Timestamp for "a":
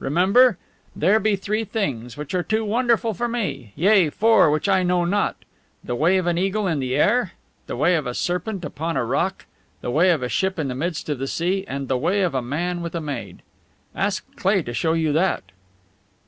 8.04-8.12, 8.96-9.04, 10.20-10.28, 12.34-12.42, 12.96-13.00